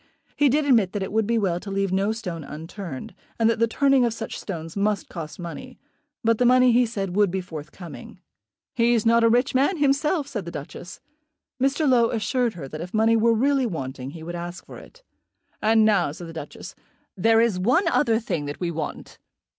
He 0.35 0.49
did 0.49 0.65
admit 0.65 0.93
that 0.93 1.03
it 1.03 1.11
would 1.11 1.27
be 1.27 1.37
well 1.37 1.59
to 1.59 1.69
leave 1.69 1.91
no 1.93 2.11
stone 2.11 2.43
unturned, 2.43 3.13
and 3.37 3.47
that 3.47 3.59
the 3.59 3.67
turning 3.67 4.03
of 4.03 4.15
such 4.15 4.39
stones 4.39 4.75
must 4.75 5.09
cost 5.09 5.37
money; 5.37 5.77
but 6.23 6.39
the 6.39 6.43
money, 6.45 6.71
he 6.71 6.87
said, 6.87 7.15
would 7.15 7.29
be 7.29 7.39
forthcoming. 7.39 8.19
"He's 8.73 9.05
not 9.05 9.23
a 9.23 9.29
rich 9.29 9.53
man 9.53 9.77
himself," 9.77 10.25
said 10.25 10.45
the 10.45 10.49
Duchess. 10.49 11.01
Mr. 11.61 11.87
Low 11.87 12.09
assured 12.09 12.55
her 12.55 12.67
that 12.67 12.81
if 12.81 12.95
money 12.95 13.15
were 13.15 13.35
really 13.35 13.67
wanting 13.67 14.09
he 14.09 14.23
would 14.23 14.33
ask 14.33 14.65
for 14.65 14.79
it. 14.79 15.03
"And 15.61 15.85
now," 15.85 16.11
said 16.11 16.25
the 16.27 16.33
Duchess, 16.33 16.73
"there 17.15 17.39
is 17.39 17.59
one 17.59 17.87
other 17.87 18.19
thing 18.19 18.45
that 18.45 18.59
we 18.59 18.71
want. 18.71 19.19